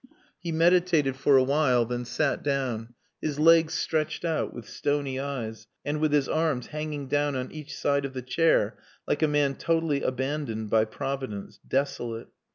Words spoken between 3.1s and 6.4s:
his legs stretched out, with stony eyes, and with his